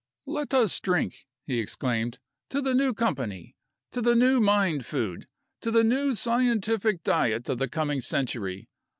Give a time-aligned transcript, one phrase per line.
[0.25, 2.17] "Let us drink," he exclaimed,
[2.49, 3.55] "to the new company!
[3.91, 5.27] To the new Mind Food,
[5.61, 8.67] to the new scientific diet of the coming century!